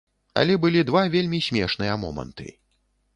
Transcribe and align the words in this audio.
Але 0.43 0.53
былі 0.63 0.81
два 0.89 1.03
вельмі 1.15 1.39
смешныя 1.49 1.99
моманты. 2.05 2.47